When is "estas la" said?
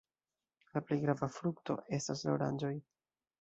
1.99-2.33